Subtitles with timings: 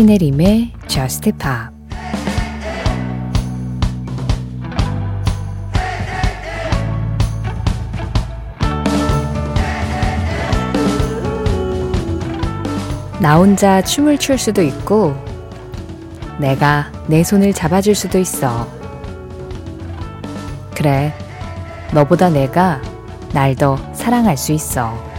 [0.00, 1.44] 신혜림의 Just Pop
[13.20, 15.14] 나 혼자 춤을 출 수도 있고
[16.38, 18.66] 내가 내 손을 잡아줄 수도 있어.
[20.74, 21.12] 그래,
[21.92, 22.80] 너보다 내가
[23.34, 25.09] 날 더 사랑할 수 있어.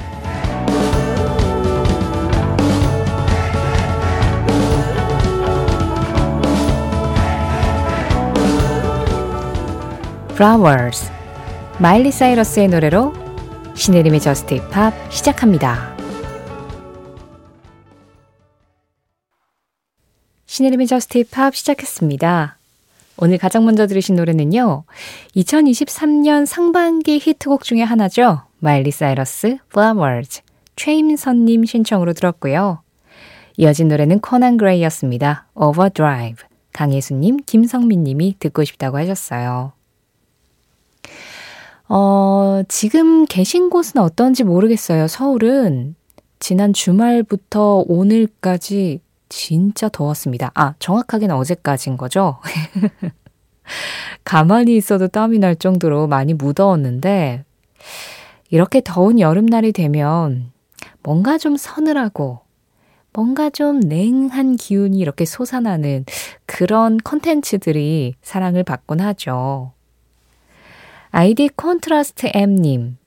[10.41, 11.11] Flowers
[11.77, 13.13] 마일리 사이러스의 노래로
[13.75, 15.95] 신혜림의 Just Pop 시작합니다.
[20.47, 22.57] 신혜림의 Just Pop 시작했습니다.
[23.17, 24.85] 오늘 가장 먼저 들으신 노래는요.
[25.35, 28.41] 2023년 상반기 히트곡 중에 하나죠.
[28.57, 30.41] 마일리 사이러스 Flowers
[30.75, 32.81] 최임선님 신청으로 들었고요.
[33.57, 35.45] 이어진 노래는 코난 그레이였습니다.
[35.53, 39.73] Overdrive 강예수님, 김성민님이 듣고 싶다고 하셨어요.
[41.93, 45.09] 어, 지금 계신 곳은 어떤지 모르겠어요.
[45.09, 45.95] 서울은
[46.39, 50.51] 지난 주말부터 오늘까지 진짜 더웠습니다.
[50.55, 52.37] 아, 정확하게는 어제까지인 거죠?
[54.23, 57.43] 가만히 있어도 땀이 날 정도로 많이 무더웠는데,
[58.51, 60.53] 이렇게 더운 여름날이 되면
[61.03, 62.39] 뭔가 좀 서늘하고,
[63.11, 66.05] 뭔가 좀 냉한 기운이 이렇게 솟아나는
[66.45, 69.73] 그런 컨텐츠들이 사랑을 받곤 하죠.
[71.11, 72.97] 아이디 Contrast M님.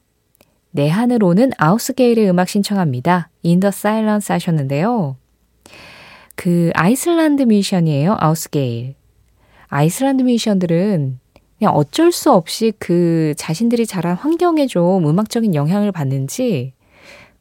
[0.70, 3.30] 내한을 오는 아우스게일의 음악 신청합니다.
[3.42, 5.16] In the Silence 하셨는데요.
[6.36, 8.16] 그 아이슬란드 뮤지션이에요.
[8.18, 8.94] 아우스게일.
[9.68, 11.18] 아이슬란드 뮤지션들은
[11.58, 16.74] 그냥 어쩔 수 없이 그 자신들이 자란 환경에 좀 음악적인 영향을 받는지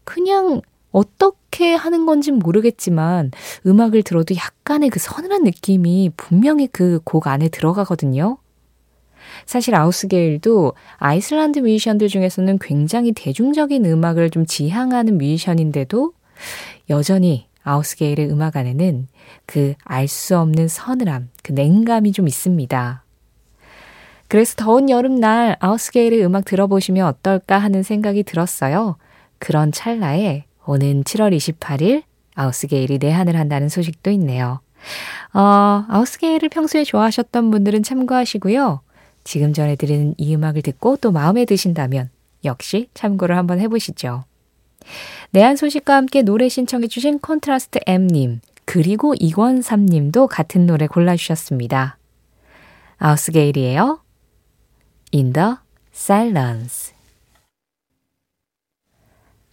[0.06, 3.32] 그냥 어떻게 하는 건지 모르겠지만
[3.66, 8.38] 음악을 들어도 약간의 그 서늘한 느낌이 분명히 그 곡 안에 들어가거든요.
[9.46, 16.14] 사실 아우스게일도 아이슬란드 뮤지션들 중에서는 굉장히 대중적인 음악을 좀 지향하는 뮤지션인데도
[16.90, 19.08] 여전히 아우스게일의 음악 안에는
[19.46, 23.04] 그 알 수 없는 서늘함, 그 냉감이 좀 있습니다.
[24.28, 28.98] 그래서 더운 여름날 아우스게일의 음악 들어보시면 어떨까 하는 생각이 들었어요.
[29.40, 32.04] 그런 찰나에 오는 7월 28일
[32.36, 34.60] 아우스게일이 내한을 한다는 소식도 있네요.
[35.34, 38.82] 어, 아우스게일을 평소에 좋아하셨던 분들은 참고하시고요.
[39.24, 42.10] 지금 전해드리는 이 음악을 듣고 또 마음에 드신다면
[42.44, 44.26] 역시 참고를 한번 해보시죠.
[45.32, 51.98] 내한 소식과 함께 노래 신청해주신 Contrast M님, 그리고 이권삼님도 같은 노래 골라주셨습니다.
[52.98, 54.02] 아우스게일이에요.
[55.14, 55.56] In the
[55.94, 56.94] Silence.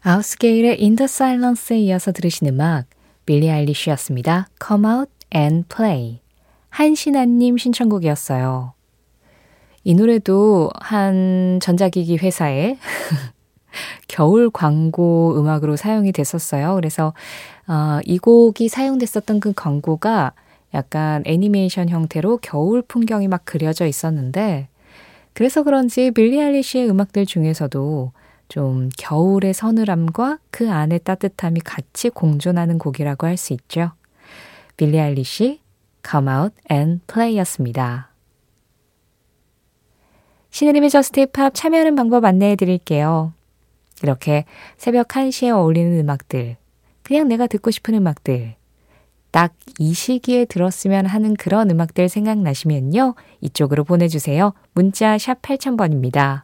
[0.02, 2.87] 아우스게일의 In the Silence에 이어서 들으신 음악,
[3.26, 4.48] 빌리 아일리쉬였습니다.
[4.66, 6.20] Come out and play.
[6.70, 8.75] 한신아님 신청곡이었어요.
[9.84, 12.76] 이 노래도 한 전자기기 회사에
[14.08, 16.74] 겨울 광고 음악으로 사용이 됐었어요.
[16.74, 17.14] 그래서
[17.66, 20.32] 어, 이 곡이 사용됐었던 그 광고가
[20.74, 24.69] 약간 애니메이션 형태로 겨울 풍경이 막 그려져 있었는데
[25.32, 28.12] 그래서 그런지 빌리 아일리시의 음악들 중에서도
[28.48, 33.92] 좀 겨울의 서늘함과 그 안의 따뜻함이 같이 공존하는 곡이라고 할 수 있죠.
[34.76, 35.60] 빌리 아일리시
[36.08, 38.09] Come Out and Play였습니다.
[40.50, 43.33] 신혜림의 Just Pop 참여하는 방법 안내해 드릴게요.
[44.03, 44.44] 이렇게
[44.77, 46.56] 새벽 1시에 어울리는 음악들,
[47.03, 48.55] 그냥 내가 듣고 싶은 음악들,
[49.31, 53.15] 딱 이 시기에 들었으면 하는 그런 음악들 생각나시면요.
[53.41, 54.53] 이쪽으로 보내주세요.
[54.75, 56.43] 문자 샵 8000번입니다.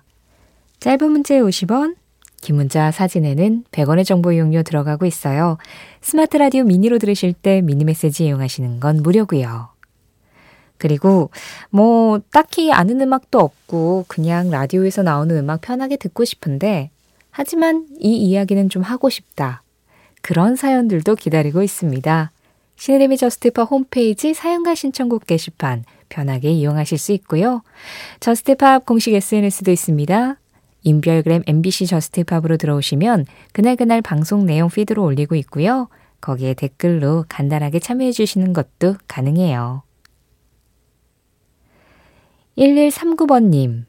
[0.81, 1.97] 짧은 문자에 50원,
[2.41, 5.59] 긴 문자 사진에는 100원의 정보 이용료 들어가고 있어요.
[6.01, 9.76] 스마트 라디오 미니로 들으실 때 미니 메시지 이용하시는 건 무료고요.
[10.79, 11.31] 그리고
[11.71, 16.91] 뭐 딱히 아는 음악도 없고 그냥 라디오에서 나오는 음악 편하게 듣고 싶은데
[17.31, 19.63] 하지만 이 이야기는 좀 하고 싶다.
[20.23, 22.31] 그런 사연들도 기다리고 있습니다.
[22.77, 27.63] 시네림의 저스티파 홈페이지 사연과 신청곡 게시판 편하게 이용하실 수 있고요.
[28.21, 30.37] 저스티팝 공식 SNS도 있습니다.
[30.83, 35.89] 인별그램 MBC 저스티팝으로 들어오시면 그날그날 방송 내용 피드로 올리고 있고요.
[36.21, 39.83] 거기에 댓글로 간단하게 참여해 주시는 것도 가능해요.
[42.59, 43.85] 1139번님.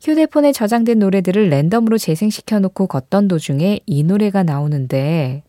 [0.00, 5.42] 휴대폰에 저장된 노래들을 랜덤으로 재생시켜 놓고 걷던 도중에 이 노래가 나오는데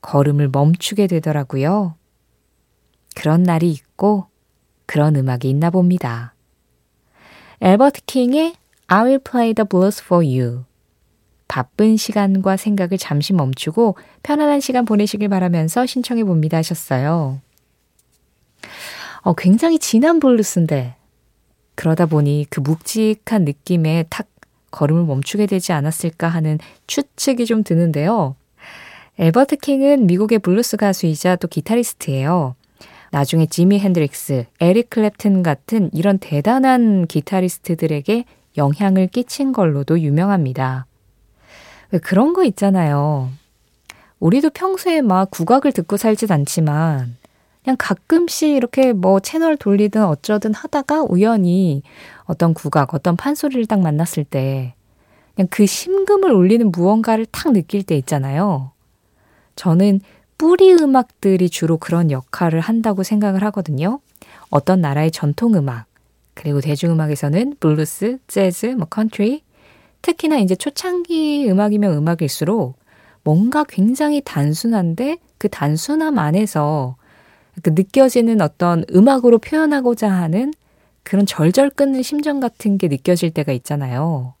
[0.00, 1.94] 걸음을 멈추게 되더라고요.
[3.14, 4.26] 그런 날이 있고
[4.86, 6.34] 그런 음악이 있나 봅니다.
[7.60, 8.54] 엘버트 킹의
[8.88, 10.64] I will play the blues for you.
[11.46, 17.40] 바쁜 시간과 생각을 잠시 멈추고 편안한 시간 보내시길 바라면서 신청해 봅니다 하셨어요.
[19.20, 20.96] 어, 굉장히 진한 블루스인데
[21.74, 24.26] 그러다 보니 그 묵직한 느낌에 탁
[24.70, 28.36] 걸음을 멈추게 되지 않았을까 하는 추측이 좀 드는데요.
[29.18, 32.56] 앨버트 킹은 미국의 블루스 가수이자 또 기타리스트예요.
[33.12, 38.24] 나중에 지미 헨드릭스, 에릭 클랩튼 같은 이런 대단한 기타리스트들에게
[38.56, 40.86] 영향을 끼친 걸로도 유명합니다.
[41.92, 43.30] 왜 그런 거 있잖아요.
[44.18, 47.16] 우리도 평소에 막 국악을 듣고 살진 않지만
[47.64, 51.82] 그냥 가끔씩 이렇게 뭐 채널 돌리든 어쩌든 하다가 우연히
[52.24, 54.74] 어떤 국악, 어떤 판소리를 딱 만났을 때
[55.34, 58.72] 그냥 그 심금을 울리는 무언가를 탁 느낄 때 있잖아요.
[59.56, 60.00] 저는
[60.36, 64.00] 뿌리 음악들이 주로 그런 역할을 한다고 생각을 하거든요.
[64.50, 65.86] 어떤 나라의 전통 음악,
[66.34, 69.42] 그리고 대중음악에서는 블루스, 재즈, 뭐 컨트리,
[70.02, 72.76] 특히나 이제 초창기 음악이면 음악일수록
[73.22, 76.96] 뭔가 굉장히 단순한데 그 단순함 안에서
[77.62, 80.52] 그 느껴지는 어떤 음악으로 표현하고자 하는
[81.02, 84.34] 그런 절절 끊는 심정 같은 게 느껴질 때가 있잖아요.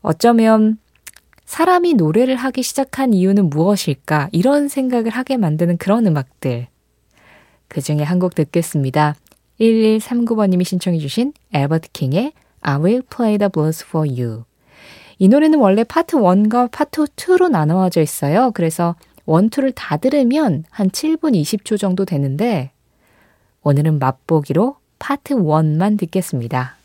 [0.00, 0.78] 어쩌면
[1.44, 4.28] 사람이 노래를 하기 시작한 이유는 무엇일까?
[4.32, 6.68] 이런 생각을 하게 만드는 그런 음악들.
[7.68, 9.14] 그 중에 한 곡 듣겠습니다.
[9.60, 14.44] 1139번님이 신청해주신 엘버트 킹의 I Will Play the Blues for You.
[15.18, 18.52] 이 노래는 원래 파트 1과 파트 2로 나누어져 있어요.
[18.52, 18.94] 그래서
[19.28, 22.72] one two를 다 들으면 한 7분 20초 정도 되는데
[23.60, 26.76] 오늘은 맛보기로 파트 1만 듣겠습니다.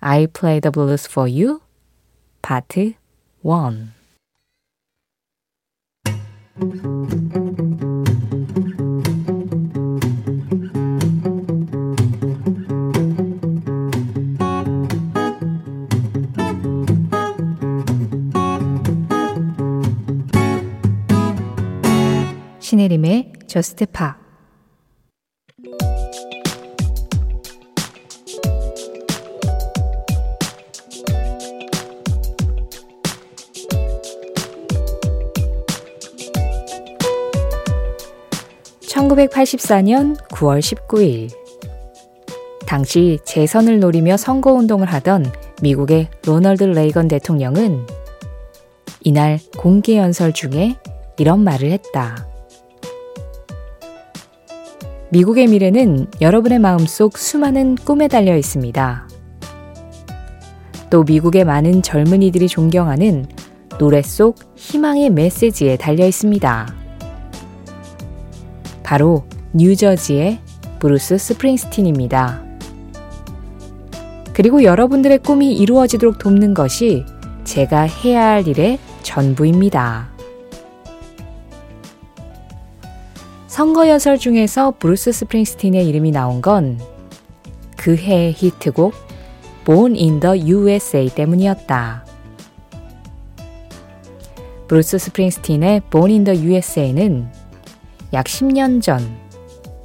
[0.00, 1.60] I'll play the blues for you
[2.42, 2.92] 파트
[3.42, 3.88] 1
[23.48, 24.16] 저스트 파
[38.82, 41.30] 1984년 9월 19일.
[42.66, 47.86] 당시 재선을 노리며 선거운동을 하던 미국의 로널드 레이건 대통령은
[49.00, 50.76] 이날 공개 연설 중에
[51.16, 52.27] 이런 말을 했다.
[55.10, 59.08] 미국의 미래는 여러분의 마음속 수많은 꿈에 달려 있습니다.
[60.90, 63.24] 또 미국의 많은 젊은이들이 존경하는
[63.78, 66.74] 노래 속 희망의 메시지에 달려 있습니다.
[68.82, 69.24] 바로
[69.54, 70.40] 뉴저지의
[70.78, 72.44] 브루스 스프링스틴입니다.
[74.34, 77.04] 그리고 여러분들의 꿈이 이루어지도록 돕는 것이
[77.44, 80.17] 제가 해야 할 일의 전부입니다.
[83.58, 86.78] 선거 연설 중에서 브루스 스프링스틴의 이름이 나온 건
[87.76, 88.94] 그 해의 히트곡
[89.64, 92.06] Born in the USA 때문이었다.
[94.68, 97.32] 브루스 스프링스틴의 Born in the USA는
[98.12, 99.00] 약 10년 전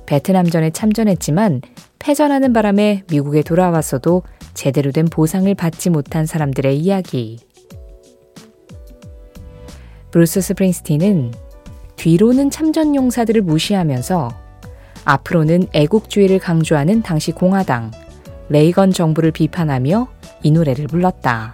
[0.06, 1.62] 베트남전에 참전했지만
[1.98, 4.22] 패전하는 바람에 미국에 돌아왔어도
[4.54, 7.40] 제대로 된 보상을 받지 못한 사람들의 이야기.
[10.12, 11.43] 브루스 스프링스틴은
[12.04, 14.30] 뒤로는 참전 용사들을 무시하면서
[15.06, 17.92] 앞으로는 애국주의를 강조하는 당시 공화당,
[18.50, 20.10] 레이건 정부를 비판하며
[20.44, 21.54] 이 노래를 불렀다.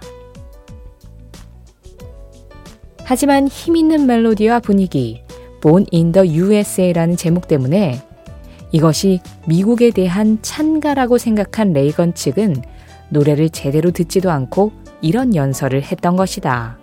[3.04, 5.22] 하지만 힘있는 멜로디와 분위기,
[5.62, 8.02] Born in the USA라는 제목 때문에
[8.72, 12.56] 이것이 미국에 대한 찬가라고 생각한 레이건 측은
[13.10, 16.76] 노래를 제대로 듣지도 않고 이런 연설을 했던 것이다.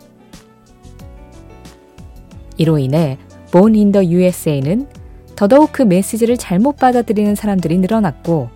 [2.56, 3.18] 이로 인해
[3.52, 4.88] Born in the USA는
[5.36, 8.50] 더더욱 그 메시지를 잘못 받아들이는 사람들이 늘어났고,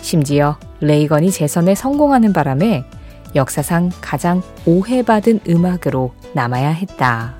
[0.00, 2.84] 심지어 레이건이 재선에 성공하는 바람에
[3.34, 7.34] 역사상 가장 오해받은 음악으로 남아야 했다.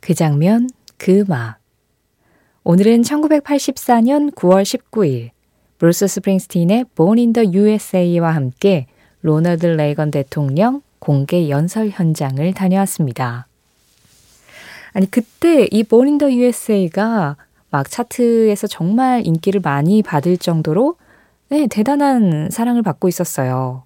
[0.00, 1.58] 그 장면, 그 음악.
[2.70, 5.30] 오늘은 1984년 9월 19일
[5.78, 8.86] 브루스 스프링스틴의 Born in the USA와 함께
[9.22, 13.46] 로널드 레이건 대통령 공개 연설 현장을 다녀왔습니다.
[14.92, 17.38] 아니 그때 이 Born in the USA가
[17.70, 20.96] 막 차트에서 정말 인기를 많이 받을 정도로
[21.48, 23.84] 네, 대단한 사랑을 받고 있었어요.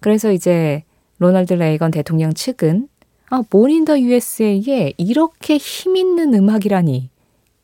[0.00, 0.82] 그래서 이제
[1.18, 2.88] 로널드 레이건 대통령 측은
[3.28, 7.10] 아, 모닝더 USA에 이렇게 힘 있는 음악이라니.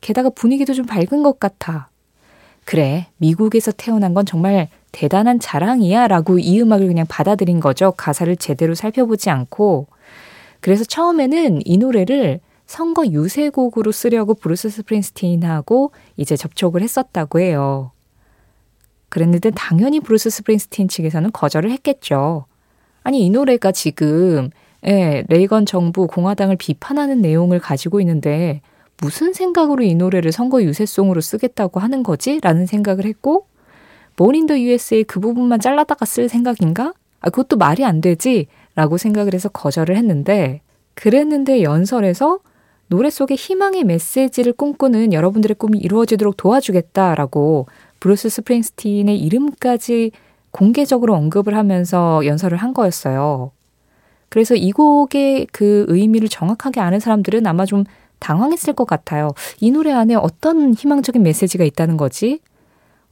[0.05, 1.89] 게다가 분위기도 좀 밝은 것 같아.
[2.63, 7.91] 그래, 미국에서 태어난 건 정말 대단한 자랑이야 라고 이 음악을 그냥 받아들인 거죠.
[7.91, 9.87] 가사를 제대로 살펴보지 않고.
[10.59, 17.89] 그래서 처음에는 이 노래를 선거 유세곡으로 쓰려고 브루스 스프링스틴하고 이제 접촉을 했었다고 해요.
[19.09, 22.45] 그랬는데 당연히 브루스 스프링스틴 측에서는 거절을 했겠죠.
[23.01, 24.51] 아니, 이 노래가 지금,
[24.85, 28.61] 예, 레이건 정부 공화당을 비판하는 내용을 가지고 있는데
[29.01, 32.39] 무슨 생각으로 이 노래를 선거 유세송으로 쓰겠다고 하는 거지?
[32.41, 33.47] 라는 생각을 했고,
[34.17, 36.93] 모닝더 USA 그 부분만 잘라다가 쓸 생각인가?
[37.19, 38.47] 아, 그것도 말이 안 되지?
[38.75, 40.61] 라고 생각을 해서 거절을 했는데,
[40.93, 42.39] 그랬는데 연설에서
[42.87, 47.67] 노래 속에 희망의 메시지를 꿈꾸는 여러분들의 꿈이 이루어지도록 도와주겠다라고
[47.99, 50.11] 브루스 스프링스틴의 이름까지
[50.51, 53.51] 공개적으로 언급을 하면서 연설을 한 거였어요.
[54.29, 57.83] 그래서 이 곡의 그 의미를 정확하게 아는 사람들은 아마 좀
[58.19, 59.31] 당황했을 것 같아요.
[59.59, 62.39] 이 노래 안에 어떤 희망적인 메시지가 있다는 거지?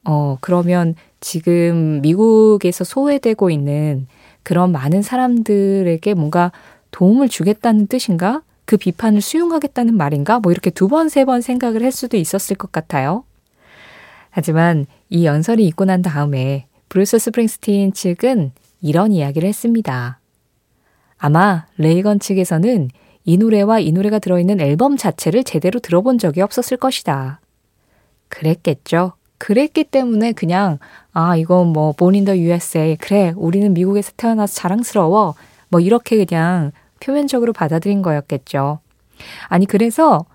[0.05, 4.07] 어, 그러면 지금 미국에서 소외되고 있는
[4.43, 6.51] 그런 많은 사람들에게 뭔가
[6.91, 8.41] 도움을 주겠다는 뜻인가?
[8.65, 10.39] 그 비판을 수용하겠다는 말인가?
[10.39, 13.23] 뭐 이렇게 두 번, 세 번 생각을 할 수도 있었을 것 같아요.
[14.29, 20.19] 하지만 이 연설이 있고 난 다음에 브루스 스프링스틴 측은 이런 이야기를 했습니다.
[21.17, 22.89] 아마 레이건 측에서는
[23.25, 27.39] 이 노래와 이 노래가 들어있는 앨범 자체를 제대로 들어본 적이 없었을 것이다.
[28.27, 29.13] 그랬겠죠.
[29.37, 30.79] 그랬기 때문에 그냥
[31.11, 35.35] 아 이건 뭐 Born in the USA 그래 우리는 미국에서 태어나서 자랑스러워
[35.69, 38.79] 뭐 이렇게 그냥 표면적으로 받아들인 거였겠죠.
[39.47, 40.25] 아니 그래서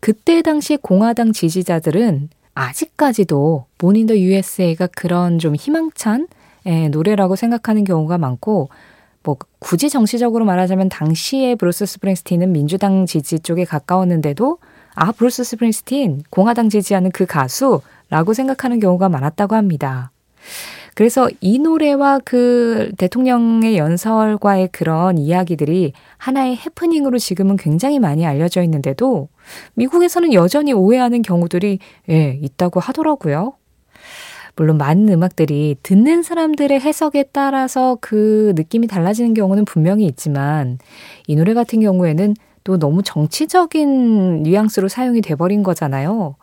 [0.00, 6.26] 그때 당시 공화당 지지자들은 아직까지도 Born in the USA가 그런 좀 희망찬
[6.66, 8.70] 예, 노래라고 생각하는 경우가 많고
[9.26, 14.58] 뭐 굳이 정치적으로 말하자면 당시에 브루스 스프링스틴은 민주당 지지 쪽에 가까웠는데도
[14.94, 20.12] 아 브루스 스프링스틴 공화당 지지하는 그 가수라고 생각하는 경우가 많았다고 합니다.
[20.94, 29.28] 그래서 이 노래와 그 대통령의 연설과의 그런 이야기들이 하나의 해프닝으로 지금은 굉장히 많이 알려져 있는데도
[29.74, 33.54] 미국에서는 여전히 오해하는 경우들이 예, 있다고 하더라고요.
[34.56, 40.78] 물론 많은 음악들이 듣는 사람들의 해석에 따라서 그 느낌이 달라지는 경우는 분명히 있지만
[41.26, 42.34] 이 노래 같은 경우에는
[42.64, 46.34] 또 너무 정치적인 뉘앙스로 사용이 돼버린 거잖아요.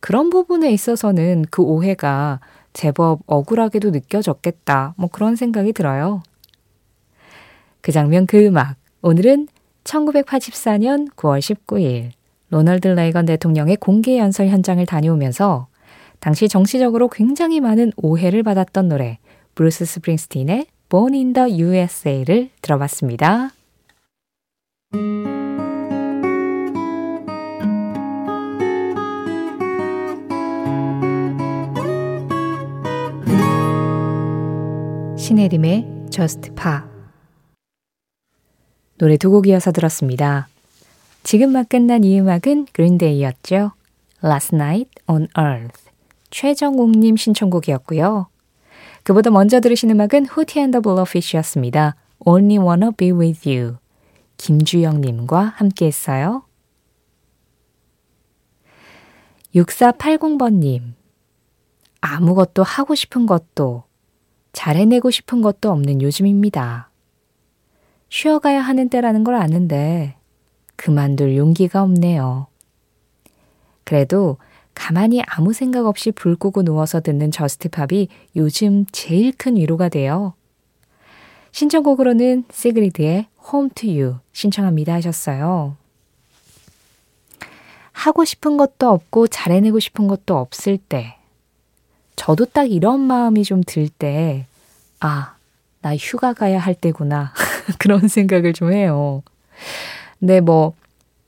[0.00, 2.40] 그런 부분에 있어서는 그 오해가
[2.72, 4.94] 제법 억울하게도 느껴졌겠다.
[4.98, 6.22] 뭐 그런 생각이 들어요.
[7.80, 8.76] 그 장면 그 음악.
[9.00, 9.48] 오늘은
[9.84, 12.10] 1984년 9월 19일
[12.50, 15.68] 로널드 레이건 대통령의 공개 연설 현장을 다녀오면서
[16.20, 19.18] 당시 정치적으로 굉장히 많은 오해를 받았던 노래
[19.54, 23.50] 브루스 스프링스틴의 Born in the USA를 들어봤습니다.
[35.16, 36.80] 신혜림의 Just Pa
[38.98, 40.48] 노래 두 곡 이어서 들었습니다.
[41.22, 43.72] 지금 막 끝난 이 음악은 그린데이였죠.
[44.24, 45.89] Last Night on Earth
[46.30, 48.28] 최정욱님 신청곡이었고요.
[49.02, 51.96] 그보다 먼저 들으신 음악은 후티 앤더 블러피쉬였습니다.
[52.20, 53.76] Only Wanna Be With You
[54.36, 56.44] 김주영님과 함께 했어요.
[59.54, 60.94] 6480번님
[62.00, 63.84] 아무것도 하고 싶은 것도
[64.52, 66.90] 잘해내고 싶은 것도 없는 요즘입니다.
[68.08, 70.16] 쉬어가야 하는 때라는 걸 아는데
[70.76, 72.46] 그만둘 용기가 없네요.
[73.84, 74.38] 그래도
[74.80, 80.32] 가만히 아무 생각 없이 불 끄고 누워서 듣는 JUST POP이 요즘 제일 큰 위로가 돼요.
[81.52, 85.76] 신청곡으로는 시그리드의 Home to You 신청합니다 하셨어요.
[87.92, 91.18] 하고 싶은 것도 없고 잘해내고 싶은 것도 없을 때
[92.16, 94.46] 저도 딱 이런 마음이 좀 들 때,
[95.00, 95.34] 아,
[95.82, 97.34] 나 휴가 가야 할 때구나.
[97.78, 99.22] 그런 생각을 좀 해요.
[100.18, 100.74] 근데 뭐,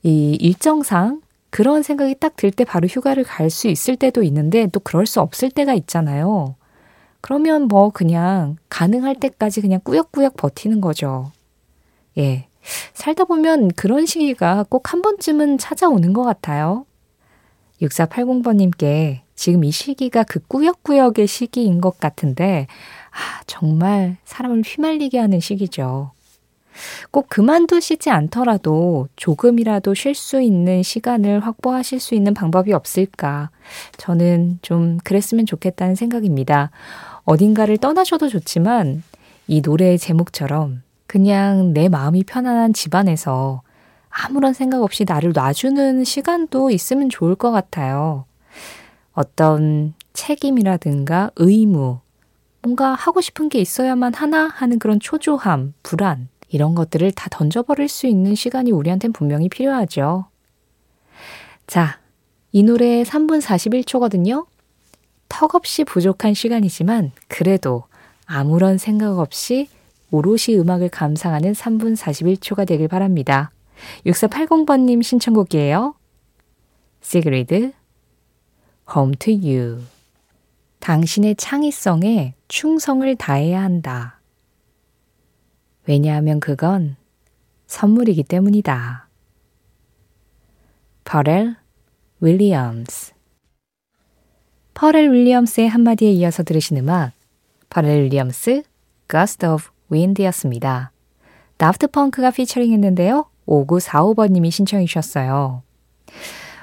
[0.01, 1.22] 이 일정상
[1.53, 5.21] 그런 생각이 딱 들 때 바로 휴가를 갈 수 있을 때도 있는데 또 그럴 수
[5.21, 6.55] 없을 때가 있잖아요.
[7.21, 11.31] 그러면 뭐 그냥 가능할 때까지 그냥 꾸역꾸역 버티는 거죠.
[12.17, 12.47] 예.
[12.95, 16.87] 살다 보면 그런 시기가 꼭 한 번쯤은 찾아오는 것 같아요.
[17.81, 22.65] 6480번님께 지금 이 시기가 그 꾸역꾸역의 시기인 것 같은데,
[23.11, 26.11] 아, 정말 사람을 휘말리게 하는 시기죠.
[27.11, 33.49] 꼭 그만두시지 않더라도 조금이라도 쉴 수 있는 시간을 확보하실 수 있는 방법이 없을까.
[33.97, 36.71] 저는 좀 그랬으면 좋겠다는 생각입니다.
[37.25, 39.03] 어딘가를 떠나셔도 좋지만
[39.47, 43.61] 이 노래의 제목처럼 그냥 내 마음이 편안한 집안에서
[44.09, 48.25] 아무런 생각 없이 나를 놔주는 시간도 있으면 좋을 것 같아요.
[49.13, 51.99] 어떤 책임이라든가 의무,
[52.61, 58.05] 뭔가 하고 싶은 게 있어야만 하나 하는 그런 초조함, 불안, 이런 것들을 다 던져버릴 수
[58.05, 60.27] 있는 시간이 우리한텐 분명히 필요하죠.
[61.65, 61.99] 자,
[62.51, 64.45] 이 노래 3분 41초거든요.
[65.29, 67.85] 턱없이 부족한 시간이지만 그래도
[68.27, 69.67] 아무런 생각 없이
[70.11, 73.51] 오롯이 음악을 감상하는 3분 41초가 되길 바랍니다.
[74.05, 75.95] 6480번님 신청곡이에요.
[77.01, 77.71] 시그리드,
[78.95, 79.81] Home to You.
[80.81, 84.12] 당신의 창의성에 충성을 다해야 한다.
[85.87, 86.95] 왜냐하면 그건
[87.67, 89.07] 선물이기 때문이다.
[91.03, 91.55] 퍼렐
[92.21, 93.13] 윌리엄스
[94.73, 97.11] 퍼렐 윌리엄스의 한마디에 이어서 들으신 음악
[97.69, 98.63] 퍼렐 윌리엄스
[99.09, 100.91] Gust of Wind였습니다.
[101.57, 103.25] 다프트 펑크가 피처링 했는데요.
[103.47, 105.61] 5945번님이 신청해 주셨어요.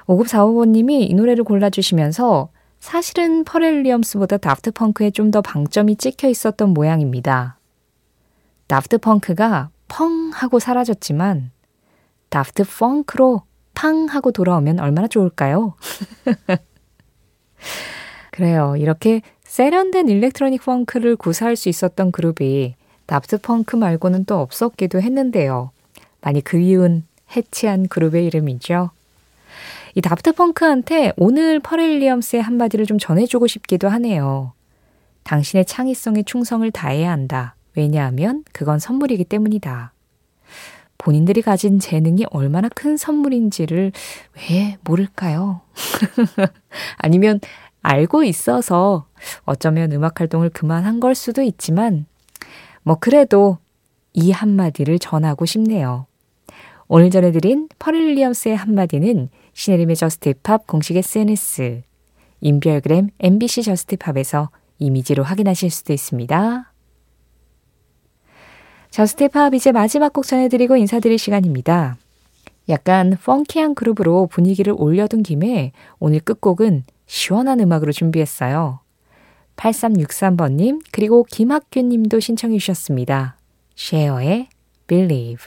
[0.07, 2.49] 5945번님이 이 노래를 골라주시면서
[2.81, 7.60] 사실은 퍼렐 윌리엄스보다 다프트 펑크에 좀 더 방점이 찍혀 있었던 모양입니다.
[8.71, 11.51] 다프트 펑크가 펑 하고 사라졌지만
[12.29, 13.43] 다프트 펑크로
[13.75, 15.75] 팡 하고 돌아오면 얼마나 좋을까요?
[18.31, 18.77] 그래요.
[18.77, 25.73] 이렇게 세련된 일렉트로닉 펑크를 구사할 수 있었던 그룹이 다프트 펑크 말고는 또 없었기도 했는데요.
[26.21, 28.91] 많이 그리운 해체한 그룹의 이름이죠.
[29.97, 34.53] 이 다프트 펑크한테 오늘 퍼렐 윌리엄스의 한마디를 좀 전해주고 싶기도 하네요.
[35.25, 37.57] 당신의 창의성에 충성을 다해야 한다.
[37.75, 39.93] 왜냐하면 그건 선물이기 때문이다.
[40.99, 43.93] 본인들이 가진 재능이 얼마나 큰 선물인지를
[44.37, 45.63] 왜 모를까요?
[46.99, 47.41] 아니면
[47.83, 49.07] 알고 있어서
[49.45, 52.07] 어쩌면 음악 활동을 그만한 걸 수도 있지만,
[52.83, 53.59] 뭐 그래도
[54.13, 56.07] 이 한마디를 전하고 싶네요.
[56.89, 61.83] 오늘 전해드린 퍼렐 윌리엄스의 한마디는 신혜림의 JUST POP 공식 SNS,
[62.41, 66.70] 인별그램 MBC JUST POP에서 이미지로 확인하실 수도 있습니다.
[68.91, 71.97] JUST POP 이제 마지막 곡 전해드리고 인사드릴 시간입니다.
[72.69, 78.81] 약간 펑키한 그룹으로 분위기를 올려둔 김에 오늘 끝곡은 시원한 음악으로 준비했어요.
[79.57, 83.37] 8363번님, 그리고 김학규님도 신청해 주셨습니다.
[83.77, 84.49] 쉐어의
[84.87, 85.47] Believe.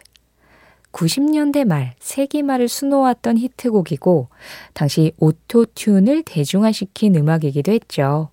[0.93, 4.29] 90년대 말 세기말을 수놓았던 히트곡이고
[4.73, 8.29] 당시 오토튠을 대중화시킨 음악이기도 했죠.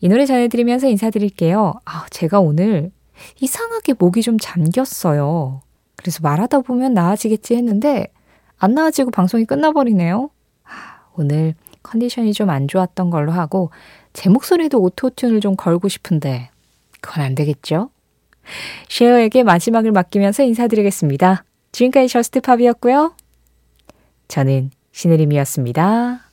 [0.00, 1.74] 이 노래 전해드리면서 인사드릴게요.
[1.84, 2.92] 아, 제가 오늘
[3.40, 5.60] 이상하게 목이 좀 잠겼어요.
[5.96, 8.06] 그래서 말하다 보면 나아지겠지 했는데
[8.58, 10.30] 안 나아지고 방송이 끝나버리네요.
[10.64, 10.70] 아,
[11.14, 13.70] 오늘 컨디션이 좀 안 좋았던 걸로 하고
[14.12, 16.50] 제 목소리도 오토튠을 좀 걸고 싶은데
[17.00, 17.90] 그건 안 되겠죠?
[18.88, 21.44] 쉐어에게 마지막을 맡기면서 인사드리겠습니다.
[21.72, 23.14] 지금까지 저스트팝이었고요.
[24.28, 26.29] 저는 신혜림이었습니다.